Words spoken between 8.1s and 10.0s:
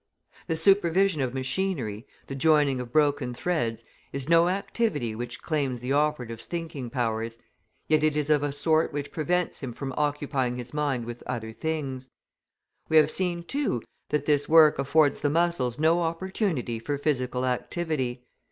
is of a sort which prevents him from